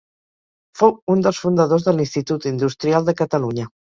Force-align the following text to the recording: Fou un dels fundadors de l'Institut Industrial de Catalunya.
Fou 0.79 0.93
un 1.15 1.21
dels 1.27 1.41
fundadors 1.43 1.85
de 1.89 1.95
l'Institut 1.97 2.47
Industrial 2.53 3.09
de 3.11 3.15
Catalunya. 3.23 3.71